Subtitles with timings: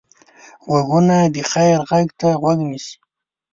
[0.67, 2.95] غوږونه د خیر غږ ته غوږ نیسي